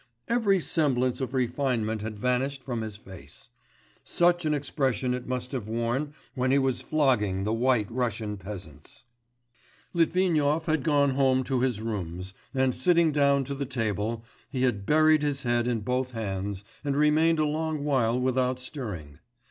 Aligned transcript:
Every 0.27 0.59
semblance 0.59 1.21
of 1.21 1.31
refinement 1.35 2.01
had 2.01 2.17
vanished 2.17 2.63
from 2.63 2.81
his 2.81 2.95
face. 2.97 3.49
Such 4.03 4.45
an 4.45 4.53
expression 4.55 5.13
it 5.13 5.27
must 5.27 5.51
have 5.51 5.67
worn 5.67 6.15
when 6.33 6.49
he 6.49 6.57
was 6.57 6.81
flogging 6.81 7.43
the 7.43 7.53
White 7.53 7.91
Russian 7.91 8.37
peasants. 8.37 9.05
Litvinov 9.93 10.65
had 10.65 10.81
gone 10.81 11.11
home 11.11 11.43
to 11.43 11.59
his 11.59 11.81
rooms, 11.81 12.33
and 12.51 12.73
sitting 12.73 13.11
down 13.11 13.43
to 13.43 13.53
the 13.53 13.67
table 13.67 14.25
he 14.49 14.63
had 14.63 14.87
buried 14.87 15.21
his 15.21 15.43
head 15.43 15.67
in 15.67 15.81
both 15.81 16.13
hands, 16.13 16.63
and 16.83 16.97
remained 16.97 17.37
a 17.37 17.45
long 17.45 17.83
while 17.83 18.19
without 18.19 18.57
stirring. 18.57 19.19